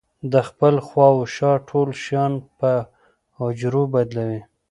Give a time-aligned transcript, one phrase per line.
[0.31, 2.71] د خپل خواوشا ټول شيان په
[3.59, 4.41] چرو بدلوي.